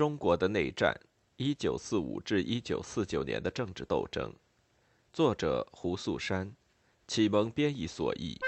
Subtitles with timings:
[0.00, 0.98] 中国的内战
[1.36, 4.32] （一九四五至一九四九年的政治斗争），
[5.12, 6.50] 作者胡素山，
[7.06, 8.38] 启蒙编译所译。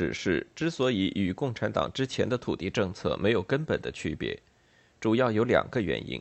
[0.00, 4.40] 指示之所以与共产党之前的土地政策没有根本的区别，
[4.98, 6.18] 主要有两个原因。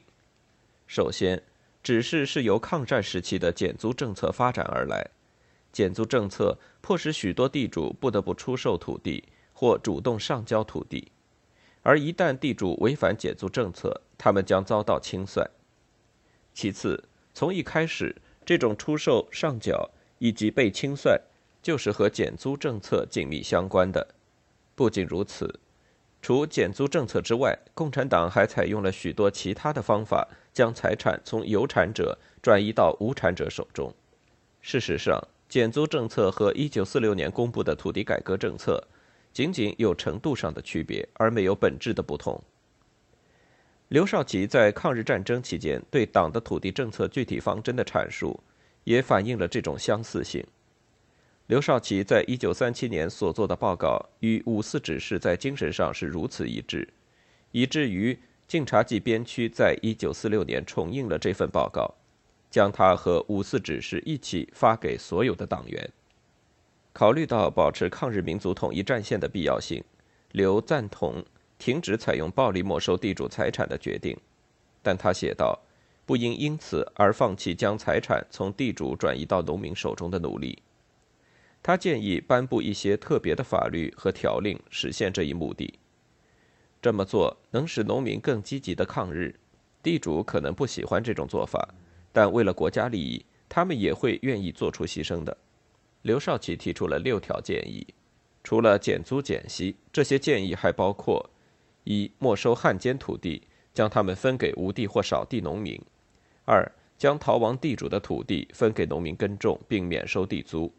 [0.86, 1.42] 首先，
[1.82, 5.10] 指示是由抗战时期的减租政策发展而来，
[5.72, 9.24] 减租政策迫使许多地主不得不出售土地
[9.54, 11.10] 或主动上交土地，
[11.82, 15.50] 而一旦地主违反减租政策，他们将遭到清算。
[16.54, 17.02] 其次，
[17.34, 18.14] 从一开始，
[18.46, 21.18] 这种出售、上缴以及被清算。
[21.62, 24.08] 就是和减租政策紧密相关的。
[24.76, 25.60] 不仅如此，
[26.22, 33.94] 除减租政策之外，共产党还采用了许多其他的方法，将财产从有产者转移到无产者手中。
[34.62, 38.86] 事实上，减租政策和1946年公布的土地改革政策
[39.34, 42.42] 仅仅有程度上的区别，而没有本质的不同。
[43.88, 48.40] 刘少奇在抗日战争期间对党的土地政策具体方针的阐述，
[48.84, 50.46] 也反映了这种相似性。
[51.50, 56.88] 刘少奇在一九三七年所做的报告与五四指示在精神上是如此一致，
[57.52, 58.16] 以至于
[58.48, 61.92] 晋察冀边区在一九四六年重印了这份报告，
[62.52, 65.90] 将它和五四指示一起发给所有的党员。
[66.94, 69.84] 考虑到保持抗日民族统一战线的必要性，
[70.34, 71.26] 刘赞同
[71.58, 74.16] 停止采用暴力没收地主财产的决定，
[74.84, 75.60] 但他写道
[76.06, 80.62] ：“不应因此而放弃将财产从地主转移到农民手中的努力。”
[81.62, 85.74] 他建议颁布一些特别的法律和条令，实现这一目的。
[86.82, 89.36] 这么做能使农民更积极的抗日，
[89.84, 91.68] 地主可能不喜欢这种做法，
[92.14, 95.38] 但为了国家利益，他们也会愿意做出牺牲的。
[96.04, 97.86] 刘少奇提出了六条建议，
[98.42, 101.30] 除了减租减息，这些建议还包括：
[101.84, 103.44] 一、没收汉奸土地，
[103.74, 105.78] 将他们分给无地或少地农民；
[106.46, 110.74] 二、将逃亡地主的土地分给农民耕种，并免收地租。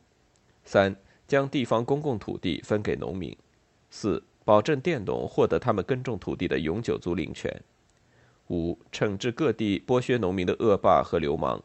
[0.65, 0.95] 三、
[1.27, 3.33] 将地方公共土地分给农民；
[3.91, 7.51] 四、保证佃农获得他们耕种土地的永久租赁权；
[8.49, 11.63] 五、惩治各地剥削农民的恶霸和流氓，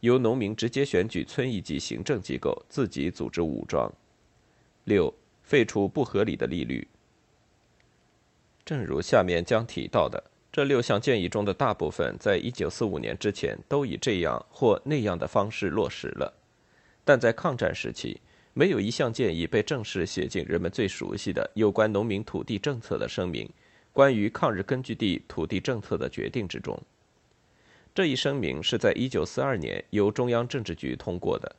[0.00, 3.90] 由农民直接选举村一级行政机构，自己组织武装；
[4.84, 6.86] 六、废除不合理的利率。
[8.64, 10.22] 正如下面将提到的，
[10.52, 16.34] 这六项建议中的大部分，在一九四五年之前都以这样或那样的方式落实了，
[17.04, 18.20] 但在抗战时期。
[18.58, 23.48] 没有一项建议被正式写进人们最熟悉的有关农民土地政策的声明——
[23.94, 26.76] 关于抗日根据地土地政策的决定之中。
[27.94, 31.54] 这一声明是在1942年由中央政治局通过的。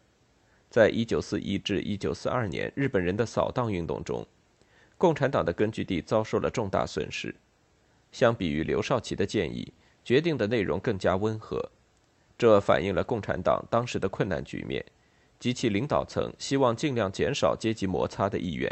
[0.69, 4.27] 在1941至1942年日本人的扫荡运动中，
[4.97, 7.33] 共产党的根据地遭受了重大损失。
[8.11, 9.71] 相比于刘少奇的建议，
[10.03, 11.71] 决定的内容更加温和，
[12.37, 14.83] 这反映了共产党当时的困难局面。
[15.39, 18.69] 及其领导层希望尽量减少阶级摩擦的意愿，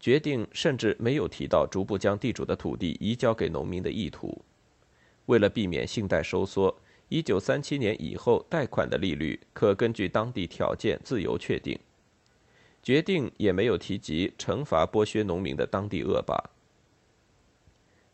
[0.00, 4.42] 决定甚至没有提到逐步将地主的土地移交给农民的意图。
[5.26, 6.74] 为了避免信贷收缩，
[7.08, 11.78] 一九三七年以后贷款的利率可根据当地条件自由确定。
[12.82, 16.36] 决定也没有提及惩罚剥削农民的当地恶霸。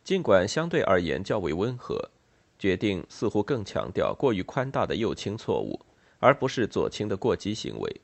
[0.04, 2.10] 尽管相对而言较为温和，
[2.58, 5.80] 决定似乎更强调过于宽大的右倾错误。
[6.18, 8.00] 而不是左倾的过激行为。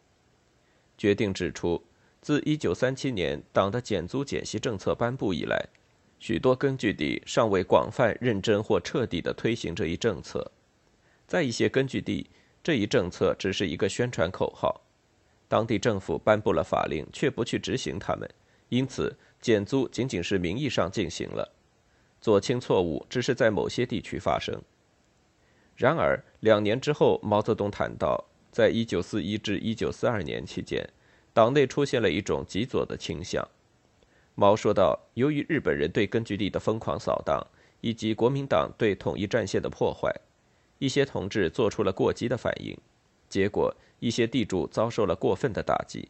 [0.97, 1.83] 决定指出，
[2.21, 5.69] 自1937年党的减租减息政策颁布以来，
[6.19, 10.51] 许多根据地尚未广泛、认真或彻底地推行这一政策。
[11.27, 12.31] 在一些根据地，
[12.63, 14.81] 这一政策只是一个宣传口号，
[15.49, 18.29] 当地政府颁布了法令，却不去执行它们，
[18.69, 21.53] 因此减租仅仅是名义上进行了。
[22.21, 24.63] 左倾错误只是在某些地区发生。
[25.77, 30.89] 然而，两年之后，毛泽东谈到，在1941至1942年期间，
[31.33, 33.47] 党内出现了一种极左的倾向。
[34.37, 37.45] 毛说道：“由于日本人对根据地的疯狂扫荡，
[37.81, 40.13] 以及国民党对统一战线的破坏，
[40.79, 42.77] 一些同志做出了过激的反应，
[43.29, 46.09] 结果一些地主遭受了过分的打击。”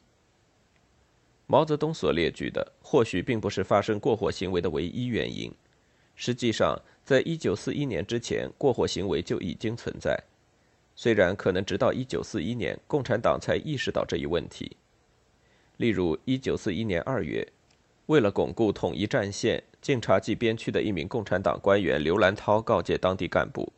[1.47, 5.53] 毛泽东所列举的或许并不是发生过火行为的唯一原因。
[6.17, 10.19] 实际上，在一九四一年之前，过火行为就已经存在。
[10.97, 14.77] 虽然可能直到一九四一年，共产党才意识到这一问题。
[15.79, 17.47] 例如，一九四一年二月，
[18.07, 23.73] 为了巩固统一战线，晋察冀边区的一名共产党官员刘兰涛告诫当地干部：“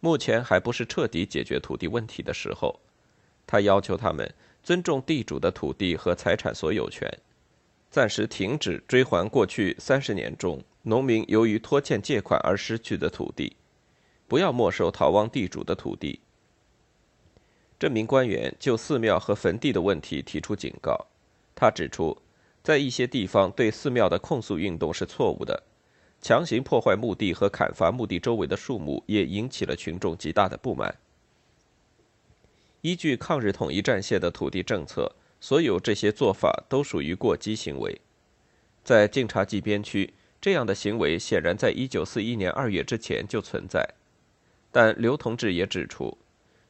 [0.00, 2.78] 目前还不是彻底解决土地问题的时候。”
[3.46, 4.32] 他要求他们
[4.62, 7.10] 尊重地主的土地和财产所有权，
[7.90, 13.56] 暂时停止追还过去三十年中农民由于拖欠借款而失去的土地，
[14.26, 16.20] 不要没收逃亡地主的土地。
[17.78, 21.06] 这名官员就寺庙和坟地的问题提出警告。
[21.54, 22.16] 他指出，
[22.62, 25.62] 在一些地方对寺庙的控诉运动是错误的，
[26.22, 30.96] 强行破坏墓地和砍伐墓地周围的树木也引起了群众极大的不满。
[32.80, 38.00] 依据抗日统一战线的土地政策，所有这些做法都属于过激行为。
[38.82, 43.86] 在晋察冀边区，这样的行为显然在1941年2月之前就存在，
[44.72, 46.16] 但刘同志也指出。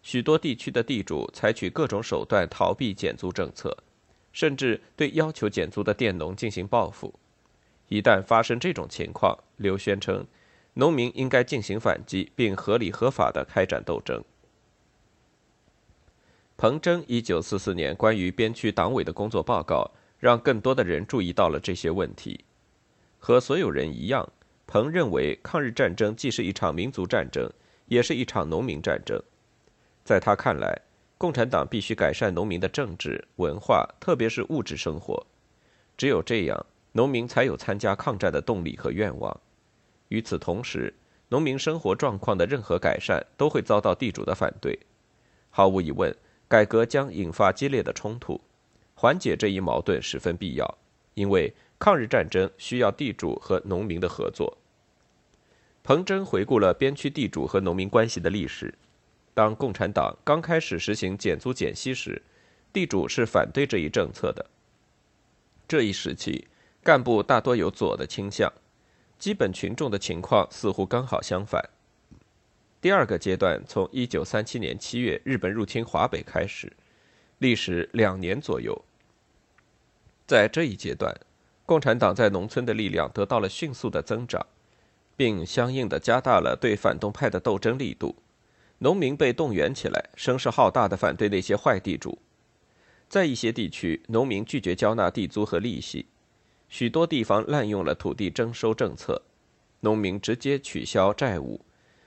[0.02, 3.76] 许多地区的地主采取各种手段逃避减租政策，
[4.32, 7.14] 甚至对要求减租的佃农进行报复。
[7.88, 10.26] 一旦发生这种情况，刘宣称，
[10.74, 14.24] 农民应该进行反击，并合理合法地开展斗争。
[16.56, 22.42] 彭真1944年关于边区党委的工作报告，让更多的人注意到了这些问题。
[23.20, 24.28] 和所有人一样，
[24.66, 27.48] 彭认为抗日战争既是一场民族战争，
[27.86, 29.22] 也是一场农民战争。
[30.02, 30.80] 在他看来，
[31.18, 35.24] 共产党必须改善农民的政治、文化，特别是物质生活。
[35.96, 39.38] 只有这样，农民才有参加抗战的动力和愿望。
[40.08, 40.92] 与此同时，
[41.28, 44.76] 农民生活状况的任何改善都会遭到地主的反对。
[45.50, 46.12] 毫无疑问，
[46.48, 48.40] 改革将引发激烈的冲突。
[48.94, 50.78] 缓解这一矛盾十分必要，
[51.14, 54.58] 因为抗日战争需要地主和农民的合作。
[55.82, 58.74] 彭真回顾了边区地主和农民关系的历史。
[59.32, 62.20] 当共产党刚开始实行减租减息时，
[62.70, 64.44] 地主是反对这一政策的。
[65.66, 66.46] 这一时期，
[66.82, 68.52] 干部大多有左的倾向，
[69.18, 71.70] 基本群众的情况似乎刚好相反。
[72.82, 76.70] 第二个阶段从1937年7月日本入侵华北开始，
[77.38, 78.84] 历时两年左右。
[80.26, 81.14] 在这一阶段，
[81.70, 84.44] 共产党在农村的力量得到了迅速的增长，
[85.16, 88.16] 并相应的加大了对反动派的斗争力度。
[88.78, 92.18] 农民被动员起来，声势浩大的反对那些坏地主。
[93.08, 96.06] 在一些地区，农民拒绝交纳地租和利息；
[96.68, 99.22] 许多地方滥用了土地征收政策，
[99.78, 101.60] 农民直接取消债务，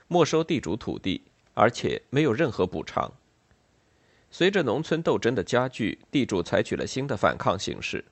[0.08, 1.22] 没收地主土地，
[1.54, 3.10] 而且没有任何补偿。
[4.30, 8.04] 随着农村斗争的加剧，地主采取了新的反抗形式，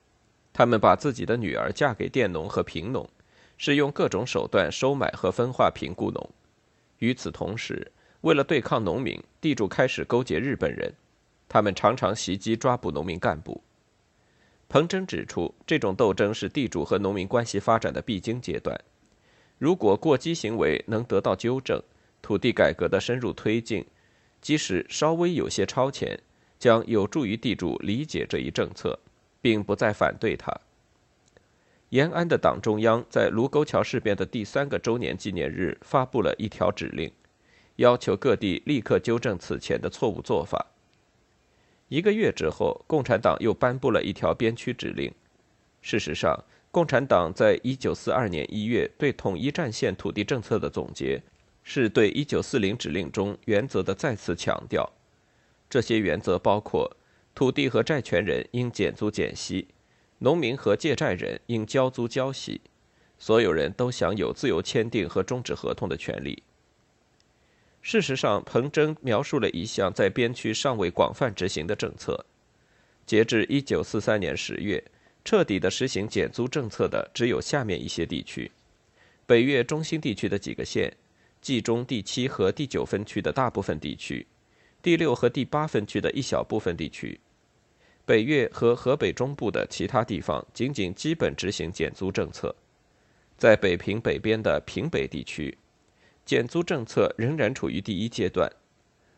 [0.52, 3.08] 他们把自己的女儿嫁给佃农和贫农，
[3.56, 6.30] 是用各种手段收买和分化贫雇农。
[6.98, 7.90] 与此同时，
[8.20, 10.92] 为了对抗农民，地主开始勾结日本人，
[11.48, 13.62] 他们常常袭击抓捕农民干部。
[14.68, 18.78] 彭真指出，这种斗争是地主和农民关系发展的必经阶段。
[19.58, 21.82] 如果过激行为能得到纠正，
[22.22, 23.84] 土地改革的深入推进，
[24.40, 26.18] 即使稍微有些超前，
[26.58, 28.98] 将有助于地主理解这一政策，
[29.42, 30.50] 并不再反对他。
[31.90, 37.12] 延安的党中央在卢沟桥事变的第三个周年纪念日发布了一条指令。
[37.76, 40.66] 要求各地立刻纠正此前的错误做法。
[41.88, 45.12] 一个月之后，共产党又颁布了一条边区指令。
[45.80, 51.22] 事实上，共产党在一九四二年一月对统一战线土地政策的总结，
[51.62, 54.90] 是对一九四零指令中原则的再次强调。
[55.68, 56.94] 这些原则包括：
[57.34, 59.68] 土地和债权人应减租减息，
[60.18, 62.60] 农民和借债人应交租交息，
[63.18, 66.42] 所有人都享有自由签订和终止合同的权利。
[67.80, 72.24] 事实上，彭真描述了一项在边区尚未广泛执行的政策。
[73.04, 74.84] 截至1943年10月，
[75.24, 78.52] 彻底的实行减租政策的只有下面一些地区：
[79.26, 80.96] 北越中心地区的几个县，
[81.40, 84.24] 冀中第七和第九分区的大部分地区，
[84.82, 87.20] 第六和第八分区的一小部分地区，
[88.04, 92.54] 北越和河北中部的其他地方仅仅基本执行减租政策。
[93.38, 95.56] 在北平北边的平北地区。
[96.24, 98.48] 减租政策仍然处于第一阶段，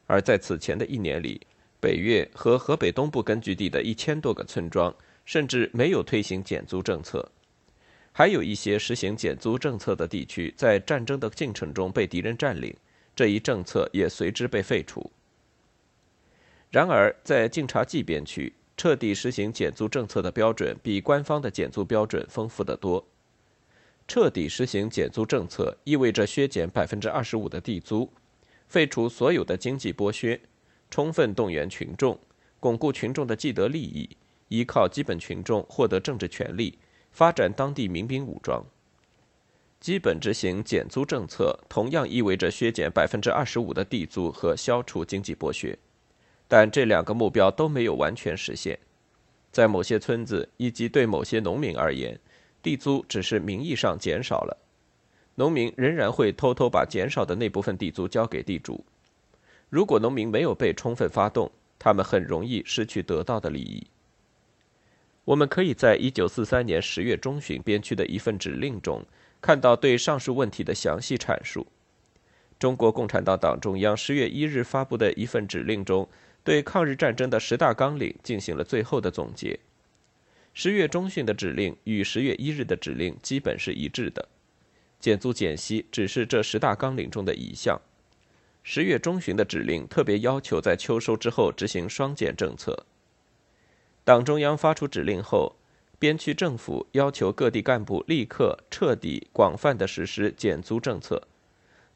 [0.06, 1.38] 而在此前的一年里，
[1.78, 4.94] 北越和河北东部根据地的一千多个村庄
[5.26, 7.30] 甚至没有推行减租政策，
[8.10, 12.74] 还有一些实行减租政策的地区在战争的进程中被敌人占领，
[13.14, 15.10] 这一政策也随之被废除。
[16.74, 23.06] 然而，在晋察冀边区，彻底实行减租政策的标准比官方的减租标准丰富得多。
[24.08, 28.10] 彻底实行减租政策意味着削减百分之二十五的地租，
[28.66, 30.40] 废除所有的经济剥削，
[30.90, 32.18] 充分动员群众，
[32.58, 34.10] 巩固群众的既得利益，
[34.48, 36.76] 依靠基本群众获得政治权利，
[37.12, 38.66] 发展当地民兵武装。
[39.78, 45.78] 基本执行减租政策，同样意味着削减百分之二十五的地租和消除经济剥削，
[46.56, 48.78] 但这两个目标都没有完全实现。
[49.50, 52.16] 在某些村子以及对某些农民而言，
[52.62, 54.56] 地租只是名义上减少了，
[55.34, 58.84] 农民仍然会偷偷把减少的那部分地租交给地主。
[59.68, 63.84] 如果农民没有被充分发动，他们很容易失去得到的利益。
[65.24, 69.04] 我们可以在一九四三年十月中旬编区的一份指令中
[69.40, 71.66] 看到对上述问题的详细阐述。
[72.60, 76.08] 中国共产党党中央十月一日发布的一份指令中，
[76.44, 79.58] 对抗日战争的十大纲领进行了最后的总结。
[80.52, 84.28] 十月中旬的指令与十月一日的指令基本是一致的，
[85.00, 87.80] 减租减息只是这十大纲领中的一项。
[88.62, 92.86] 十月中旬的指令特别要求在秋收之后执行双减政策。
[94.04, 95.56] 党中央发出指令后，
[95.98, 101.26] 边区政府要求各地干部立刻彻底、广泛的实施减租政策。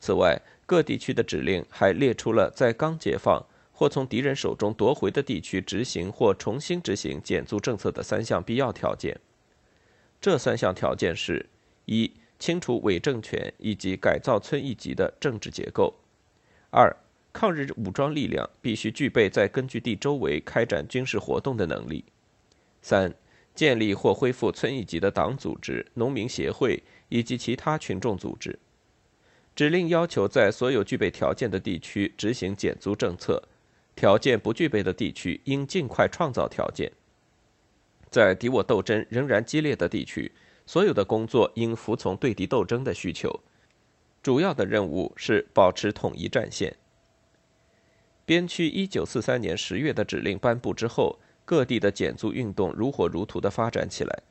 [0.01, 3.45] 此外，各地区的指令还列出了在刚解放。
[3.79, 9.17] 或从敌人手中夺回的地区执行或重新执行减租政策的三项必要条件。
[10.21, 11.49] 这三项条件是：
[11.85, 15.95] 一、清除伪政权以及改造村一级的政治结构；
[16.71, 16.93] 二、
[17.33, 22.03] 抗日武装力量必须具备在根据地周围开展军事活动的能力；
[22.83, 23.15] 三、
[23.55, 28.59] 建立或恢复村一级的党组织、农民协会以及其他群众组织。
[29.55, 33.41] 指令要求在所有具备条件的地区执行减租政策。
[33.99, 36.93] 条件不具备的地区应尽快创造条件。
[38.09, 40.31] 在敌我斗争仍然激烈的地区，
[40.65, 43.41] 所有的工作应服从对敌斗争的需求。
[44.23, 46.77] 主要的任务是保持统一战线。
[48.25, 54.23] 边区一九四三年十月的指令颁布之后，各地的减租运动如火如荼地发展起来，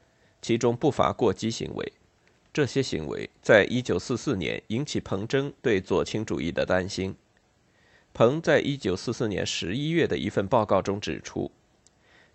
[0.41, 1.91] 其中不乏过激行为。
[2.53, 7.13] 这些行为在一九四四年引起彭真对左倾主义的担心。
[8.17, 11.51] 彭在一九四四年十一月的一份报告中指出，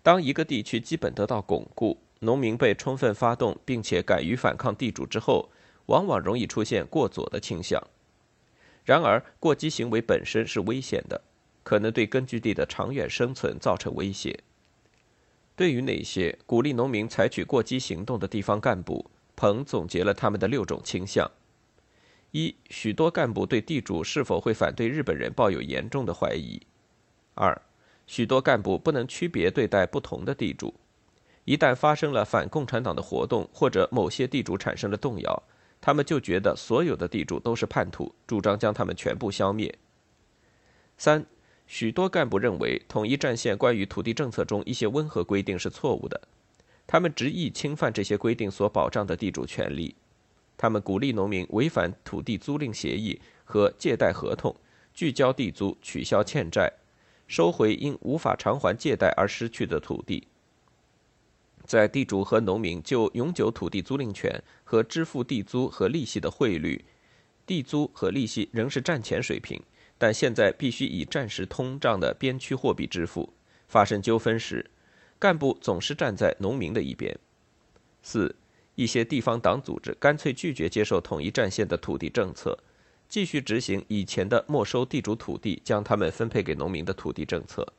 [0.01, 5.49] 当一个地区基本得到巩固，农民被充分发动，并且敢于反抗地主之后，
[5.87, 7.85] 往往容易出现过左的倾向。
[8.85, 11.19] 然而，过激行为本身是危险的，
[11.63, 14.39] 可能对根据地的长远生存造成威胁。
[15.57, 21.29] 对于那些鼓励农民采取过激行动的地方干部，彭总结了他们的六种倾向。
[22.35, 26.59] 一、许多干部对地主是否会反对日本人抱有严重的怀疑；
[27.35, 27.61] 二、
[28.07, 30.73] 许多干部不能区别对待不同的地主，
[31.45, 35.43] 一旦发生了反共产党的活动或者某些地主产生了动摇，
[35.79, 39.71] 他们就觉得所有的地主都是叛徒，主张将他们全部消灭。
[40.97, 41.23] 三、
[41.67, 46.19] 许多干部认为统一战线关于土地政策中一些温和规定是错误的，
[46.87, 49.95] 他们执意侵犯这些规定所保障的地主权利。
[50.63, 54.55] 他们鼓励农民违反土地租赁协议和借贷合同，
[54.93, 56.71] 拒交地租、取消欠债、
[57.27, 60.25] 收回因无法偿还借贷而失去的土地。
[61.65, 66.85] 在地主和农民就永久土地租赁权和支付地租和利息的汇率，
[67.45, 69.61] 地租和利息仍是战前水平，
[69.97, 73.33] 但现在必须以战时通胀的边区货币支付。
[73.67, 74.71] 发生纠纷时，
[75.19, 77.19] 干部总是站在农民的一边。
[78.01, 78.33] 四。
[78.75, 82.57] 一些地方党组织干脆拒绝接受统一战线的土地政策，
[83.07, 87.71] 继续执行以前的没收地主土地、将他们分配给农民的土地政策。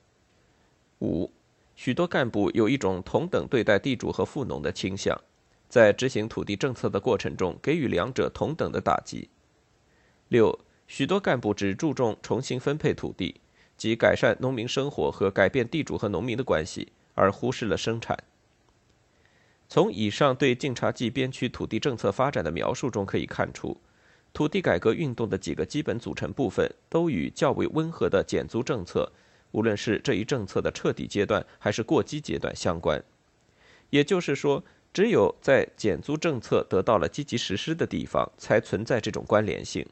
[1.01, 1.31] 五，
[1.75, 5.21] 许多干部有一种同等对待地主和富农的倾向，
[5.69, 9.29] 在执行土地政策的过程中给予两者同等的打击。
[10.29, 13.41] 六，许多干部只注重重新分配土地，
[13.77, 18.17] 即改善农民生活和改变地主和农民的关系，而忽视了生产。
[19.75, 23.77] 从以上对晋察冀边区土地政策发展的描述中可以看出，
[24.33, 29.11] 土地改革运动的几个基本组成部分都与较为温和的减租政策，
[29.51, 33.03] 无论是这一政策的彻底阶段还是过激阶段相关。
[33.91, 34.63] 也就是说，
[34.93, 39.85] 只有在减租政策得到了积极实施的地方，才存在这种关联性。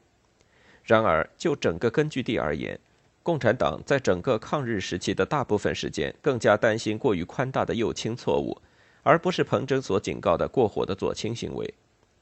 [0.85, 2.79] 然而，就整个根据地而言，
[3.21, 8.57] 共产党在整个抗日时期的大部分时间，更加担心过于宽大的右倾错误。
[9.03, 11.73] 而不是彭真所警告的过火的左倾行为，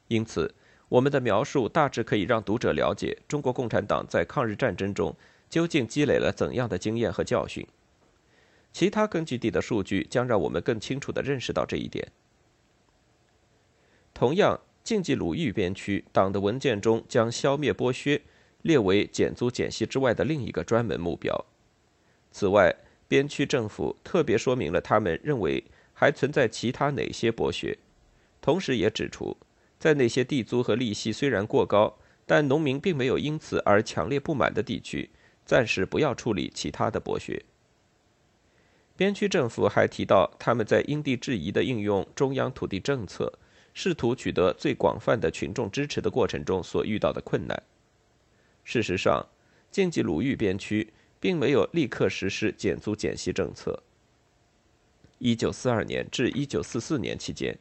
[0.08, 0.54] 因此，
[0.90, 5.16] 我们的描述大致可以让读者了解中国共产党在抗日战争中
[5.50, 7.66] 究竟积累了怎样的经验和教训。
[8.74, 12.12] 其他根据地的数据将让我们更清楚地认识到这一点。
[14.14, 18.22] 同样，晋冀鲁豫边区党的文件中将消灭剥削
[18.62, 21.46] 列为减租减息之外的另一个专门目标。
[22.32, 22.74] 此外，
[23.08, 25.64] 边区政府特别说明了他们认为
[26.02, 27.78] 还存在其他哪些剥削，
[28.42, 29.38] 同时也指出，
[29.78, 35.12] 在那些地租和利息虽然过高，但农民并没有因此而强烈不满的地区，
[35.46, 37.46] 暂时不要处理其他的剥削。
[38.96, 43.32] 边区政府还提到，他们在因地制宜地应用中央土地政策，
[43.76, 47.62] 试图取得最广泛的群众支持的过程中所遇到的困难。
[48.64, 49.24] 事实上，
[49.70, 53.84] 晋冀鲁豫边区并没有立刻实施减租减息政策。
[55.22, 57.58] 1942年至1944年期间，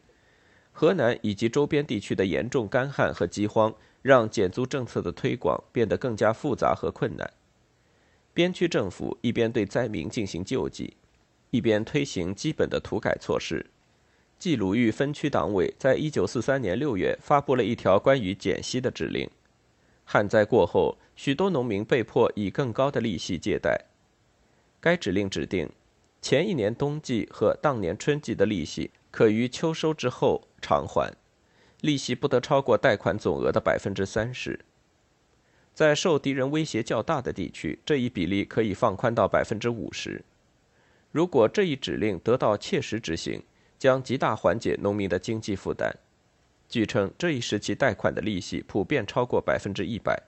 [0.73, 7.31] 河南以及周边地区的严重干旱和饥荒，让减租政策的推广变得更加复杂和困难。
[8.33, 10.97] 边区政府一边对灾民进行救济。
[11.53, 13.67] 一边推行基本的土改措施，
[14.39, 19.29] 冀鲁豫分区党委在一九四三年六月发布了一条关于减息的指令。
[20.05, 23.87] 旱灾过后，许多农民被迫以更高的利息借贷。
[24.79, 25.69] 该指令指定，
[26.21, 31.13] 前一年冬季和当年春季的利息可于秋收之后偿还，
[31.81, 34.61] 利息不得超过贷款总额的百分之三十。
[35.73, 40.23] 在受敌人威胁较大的地区，这一比例可以放宽到百分之五十。
[41.11, 43.43] 如果这一指令得到切实执行，
[43.79, 45.97] 将极大缓解农民的经济负担。
[46.69, 50.23] 据称，这一时期贷款的利息普遍超过百分之一百。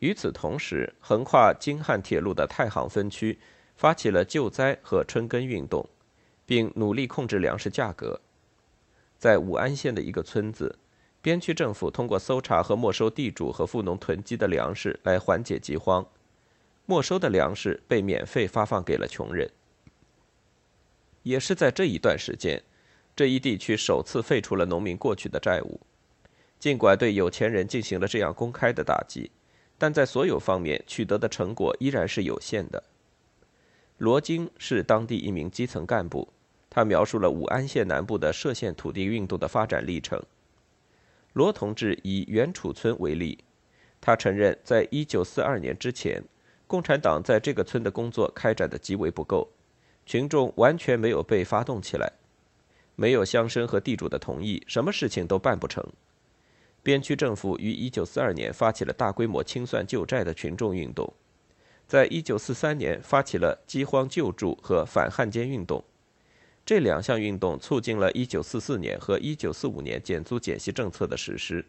[0.00, 3.38] 与此同时，横跨京汉铁路的太行分区
[3.76, 5.88] 发起了救灾和春耕运动，
[6.44, 8.20] 并努力控制粮食价格。
[9.18, 10.78] 在武安县的一个村子，
[11.20, 16.04] 边区政府通过搜查和没收地主和富农囤积的粮食来缓解饥荒。
[16.86, 19.50] 没收的粮食被免费发放给了穷人。
[21.22, 22.62] 也是在这一段时间，
[23.16, 25.80] 这一地区首次废除了农民过去的债务。
[26.58, 29.30] 尽管对有钱人进行了这样公开的打击，
[29.76, 32.82] 但在所有方面取得的成果依然是有限的。
[33.98, 36.28] 罗京是当地一名基层干部，
[36.68, 40.22] 他描述了武安县南部的涉县土地运动的发展历程。
[41.32, 43.38] 罗同志以袁楚村为例，
[44.00, 46.22] 他承认，在一九四二年之前。
[46.68, 49.48] 共产党在这个村的工作开展的极为不够，
[50.04, 52.12] 群众完全没有被发动起来，
[52.96, 55.86] 没有乡绅和地主的同意，什么事情都办不成。
[56.82, 61.12] 边区政府于1942年发起了大规模清算旧债的群众运动，
[61.86, 65.84] 在1943年发起了饥荒救助和反汉奸运动，
[66.64, 71.64] 这两项运动促进了1944年和1945年减租减息政策的实施。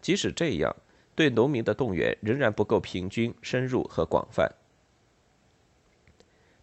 [0.00, 0.74] 即使这样。
[1.16, 4.52] 对农民的动员仍然不够平均、深入和广泛。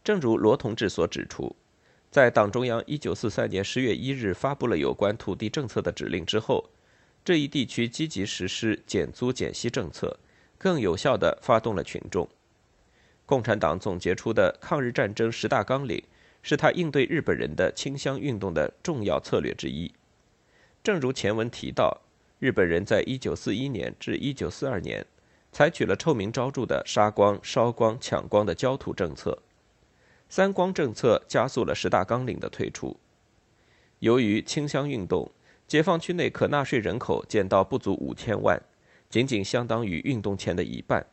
[0.03, 1.55] 正如罗同志所指出，
[2.11, 6.69] 在党中央1943年10月1日发布了有关土地政策的指令之后，
[7.25, 10.19] 这一地区积极实施减租减息政策，
[10.59, 12.29] 更有效地发动了群众。
[13.33, 16.03] 共产党总结出的抗日战争十大纲领，
[16.43, 19.91] 是他应对日本人的清乡运动的重要策略之一。
[20.83, 22.01] 正如前文提到。
[22.39, 25.05] 日本人在1941年至1942年
[25.49, 29.41] 采取了臭名昭著的杀光、烧光、抢光的焦土政策，
[30.27, 32.97] 三光政策加速了十大纲领的推出。
[33.99, 35.31] 由于清乡运动，
[35.65, 38.61] 解放区内可纳税人口减到不足五千万，
[39.09, 41.07] 仅仅相当于运动前的一半。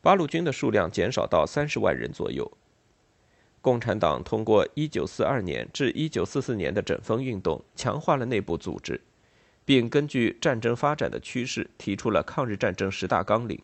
[0.00, 2.50] 八路军的数量减少到三十万人左右。
[3.60, 9.00] 共产党通过1942年至1944年的整风运动，强化了内部组织。
[9.62, 13.62] 并根据战争发展的趋势，提出了抗日战争十大纲领。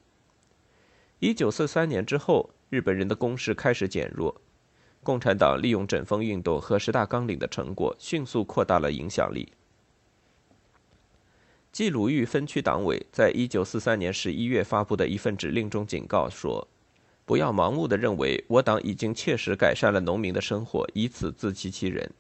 [1.19, 4.41] 一九四三年之后，日本人的攻势开始减弱，
[5.03, 9.49] 共产党利用整风运动和十大纲领的成果，迅速扩大了影响力。
[11.77, 16.67] 冀鲁豫分区党委在一九四三年十一月发布的一份指令中警告说
[17.27, 22.11] ：“不要盲目的认为我党已经切实改善了农民的生活，以此自欺欺人。”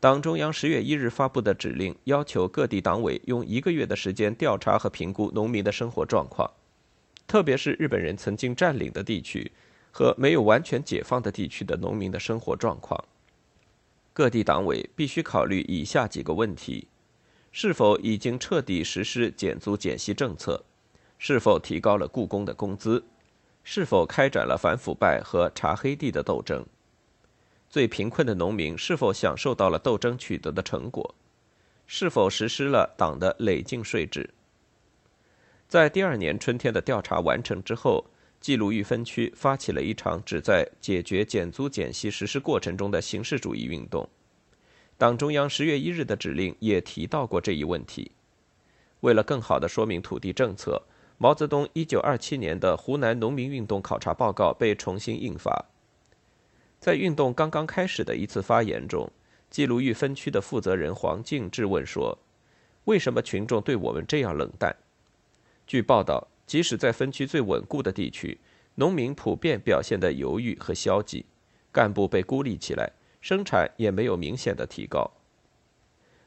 [0.00, 6.50] 党中央十月一日发布的指令要求各地党委用一个月的时间调查和评估农民的生活状况，
[7.28, 9.52] 特别是日本人曾经占领的地区
[9.92, 13.04] 和没有完全解放的地区的农民的生活状况。
[14.12, 16.88] 各地党委必须考虑以下几个问题：
[17.56, 20.64] 是否已经彻底实施减租减息政策？
[21.18, 23.04] 是否提高了雇工的工资？
[23.62, 26.66] 是否开展了反腐败和查黑地的斗争？
[27.70, 31.14] 最贫困的农民是否享受到了斗争取得的成果？
[31.86, 34.30] 是否实施了党的累进税制？
[35.68, 38.04] 在第二年春天的调查完成之后，
[38.40, 44.08] 冀鲁豫分区发起了一场旨在解决减租减息实施过程中的形式主义运动。
[44.96, 48.12] 党中央十月一日的指令也提到过这一问题。
[49.00, 50.82] 为了更好地说明土地政策，
[51.18, 55.66] 毛泽东一九二七年的湖南农民运动考察报告被重新印发。
[56.78, 59.10] 在运动刚刚开始的一次发言中，
[59.50, 62.18] 冀鲁豫分区的负责人黄静质问说
[62.84, 64.74] ：“为什么群众对我们这样冷淡？”
[65.66, 68.38] 据报道，即使在分区最稳固的地区，
[68.74, 71.24] 农民普遍表现得犹豫和消极，
[71.72, 72.92] 干部被孤立起来。
[73.24, 75.10] 生产也没有明显的提高。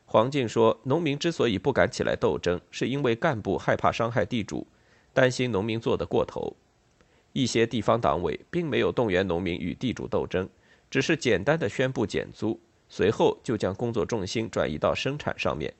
[0.07, 4.65] 黄静说：“农民之所以不敢起来斗争，是因为干部害怕伤害地主，
[5.13, 6.55] 担心农民做得过头。
[7.33, 10.49] 一些地方党委并没有动员农民与地主斗争，
[10.89, 15.71] 只是简单的宣布减租，随后就将工作重心转移到生产上面。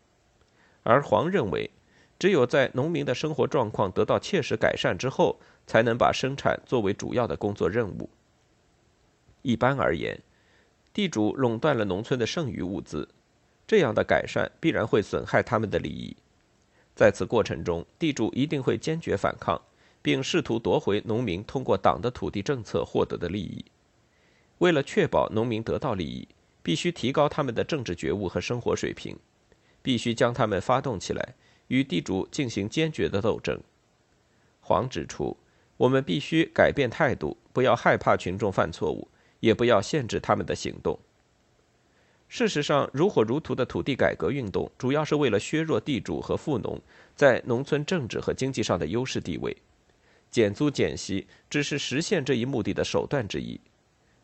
[0.84, 1.72] 而黄认为，
[2.20, 8.08] 只有在农民的生活状况得到切实改善之后，才能把生产作为主要的工作任务。
[9.42, 10.22] 一般而言。”
[10.98, 13.08] 地主垄断了农村的剩余物资，
[13.68, 16.18] 这样的改善必然会损害他们的利益。
[16.96, 19.62] 在此过程中，地主一定会坚决反抗，
[20.02, 23.64] 并试图夺回农民通过党的土地政策获得的利益。
[24.58, 26.28] 为了确保农民得到利益，
[26.64, 29.16] 必须提高他们的政治觉悟和生活水平，
[29.84, 31.36] 必须将他们发动起来，
[31.68, 33.62] 与地主进行坚决的斗争。
[34.62, 35.38] 黄指出，
[35.78, 39.08] 我们必须改变态度，不要害怕群众犯错误。
[39.40, 41.00] 也不要限制他们的行动。
[42.30, 46.82] 事实上，如火如荼的土地改革运动，主要是为了削弱地主和富农
[47.16, 49.56] 在农村政治和经济上的优势地位。
[50.30, 53.60] 减租减息只是实现这一目的的手段之一。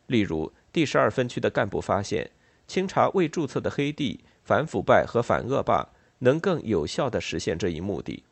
[0.08, 2.30] 例如，第十二分区的干部发现，
[2.68, 8.22] 清查未注册的黑地、反腐败和反恶霸，能更有效地实现这一目的。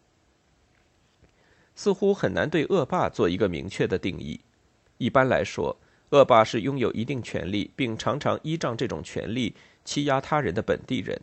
[1.75, 4.39] 似乎很难对恶霸做一个明确的定义。
[4.99, 5.75] 一般来说，
[6.13, 11.19] 恶霸是拥有一定权力，并常常依仗这种权力欺压他人的本地人。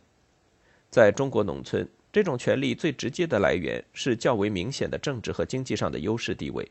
[0.90, 6.68] 在中国农村，这种权力最直接的来源是较为明显的政治和经济上的优势地位。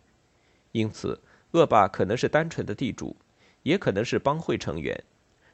[0.74, 1.18] 因此，
[1.52, 3.16] 恶霸可能是单纯的地主，
[3.64, 5.02] 也可能是帮会成员，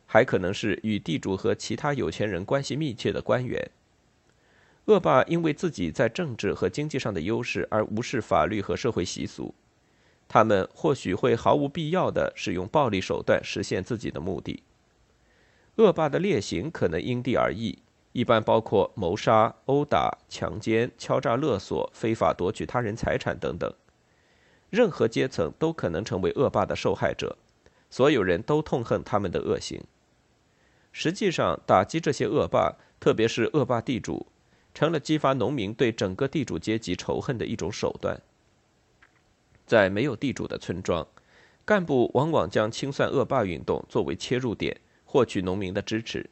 [0.08, 3.70] 还可能是与地主和其他有钱人关系密切的官员。
[4.86, 9.54] 恶霸因为自己在政治和经济上的优势而无视法律和社会习俗。
[10.36, 14.64] 他们或许会毫无必要地使用暴力手段实现自己的目的。
[15.78, 17.80] 恶霸的劣行可能因地而异，
[18.12, 23.74] 一般包括谋杀、殴打、强奸、敲诈勒索、非法夺取他人财产等等。
[24.70, 27.38] 任何阶层都可能成为恶霸的受害者，
[27.90, 29.82] 所有人都痛恨他们的恶行。
[30.92, 34.28] 实际上，打击这些恶霸，特别是恶霸地主，
[34.74, 38.22] 成了激发农民对整个地主阶级仇恨的一种手段。
[39.66, 41.06] 在没有地主的村庄，
[41.66, 46.30] 干部往往将清算恶霸运动作为切入点，获取农民的支持。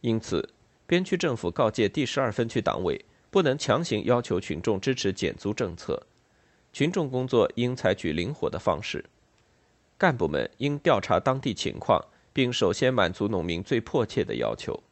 [0.00, 0.48] 因此，
[0.86, 6.06] 边区政府告诫第十二分区党委，不能强行要求群众支持减租政策，
[6.72, 9.04] 群众工作应采取灵活的方式。
[9.96, 14.82] 干部们应调查当地情况，并首先满足农民最迫切的要求。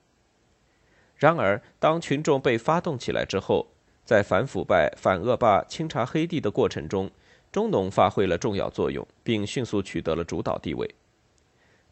[1.16, 3.68] 然而，当群众被发动起来之后，
[4.04, 7.10] 在反腐败、反恶霸、清查黑地的过程中，
[7.56, 10.94] 中农发挥了重要作用，并迅速取得了主导地位。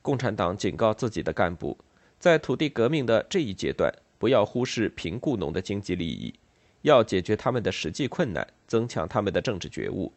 [0.03, 1.79] 共产党警告自己的干部，
[2.19, 6.35] 在土地革命的这一阶段，不要忽视贫雇农的经济利益，
[6.83, 10.13] 要解决他们的实际困难，增强他们的政治觉悟，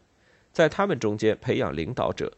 [0.52, 2.30] 在他们中间培养领导者。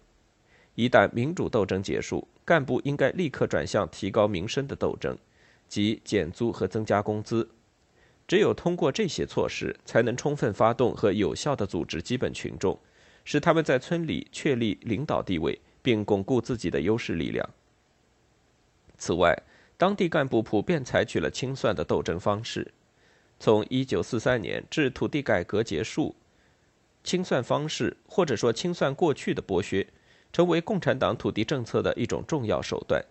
[0.76, 5.18] 一旦民主斗争结束，干部应该立刻转向提高民生的斗争，
[5.68, 7.50] 即减租和增加工资。
[8.28, 12.80] 只有通过这些措施，才能充分发动和有效地组织基本群众。
[13.32, 17.48] 使他们在村里确立领导地位，并巩固自己的优势力量。
[18.98, 19.40] 此外，
[19.78, 22.74] 当地干部普遍采取了清算的斗争方式。
[23.40, 26.16] 从1943年至土地改革结束，
[27.04, 29.86] 清算方式或者说清算过去的剥削，
[30.34, 33.06] 成为共产党土地政策的一种重要手段。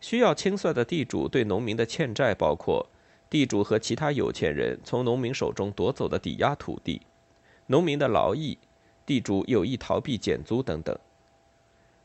[0.00, 2.88] 需要清算的地主对农民的欠债包括
[3.28, 7.02] 地主和其他有钱人从农民手中夺走的抵押土地、
[7.66, 8.56] 农民的劳役。
[9.06, 10.96] 地主有意逃避减租等等。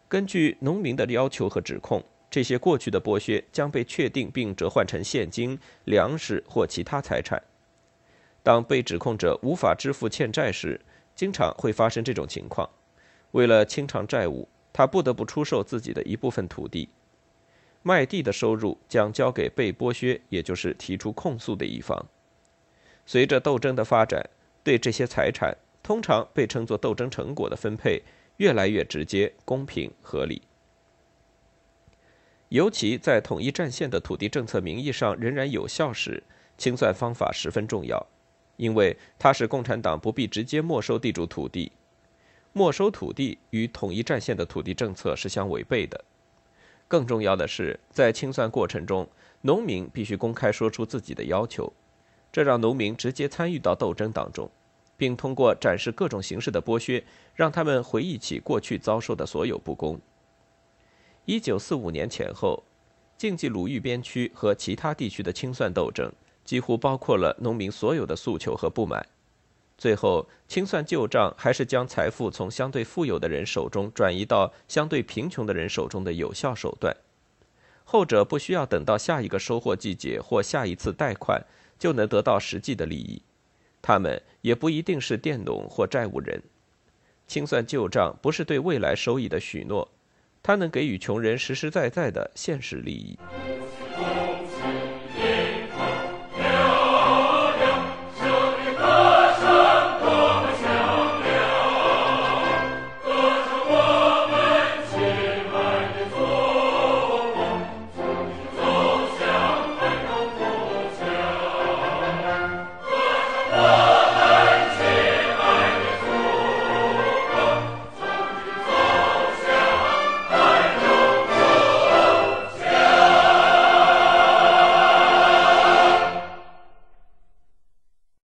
[0.08, 7.42] 根据农民的要求和指控，这些过去的剥削将被确定并折换成现金、粮食或其他财产。
[8.42, 10.80] 当被指控者无法支付欠债时，
[11.14, 12.70] 经常会发生这种情况。
[13.32, 16.90] 为了清偿债务，他不得不出售自己的一部分土地。
[17.82, 22.06] 卖地的收入将交给被剥削，也就是提出控诉的一方。
[23.06, 24.30] 随着斗争的发展，
[24.64, 25.56] 对这些财产。
[25.90, 28.04] 通常被称作斗争成果的分配
[28.38, 30.44] 越来越直接、公平、合理。
[32.50, 36.22] 尤其在统一战线的土地政策名义上仍然有效时，
[36.60, 38.06] 清算方法十分重要，
[38.58, 41.72] 因为它使共产党不必直接没收地主土地。
[42.54, 46.06] 没收土地与统一战线的土地政策是相违背的。
[46.88, 49.10] 更重要的是，在清算过程中，
[49.42, 51.74] 农民必须公开说出自己的要求，
[52.32, 54.52] 这让农民直接参与到斗争当中，
[55.00, 60.00] 并通过展示各种形式的剥削，让他们回忆起过去遭受的所有不公。
[61.24, 62.64] 一九四五年前后，
[63.18, 66.12] 晋冀鲁豫边区和其他地区的清算斗争
[66.44, 69.06] 几乎包括了农民所有的诉求和不满。
[69.78, 76.94] 最后，清算旧账还是将财富从相对富有的人手中转移到相对贫穷的人手中的有效手段。
[77.86, 81.44] 后者不需要等到下一个收获季节或下一次贷款
[81.80, 83.22] 就能得到实际的利益，
[83.82, 86.42] 他们也不一定是佃农或债务人。
[87.28, 89.88] 清算旧账不是对未来收益的许诺。
[90.42, 93.18] 它能给予穷人实实在在的现实利益。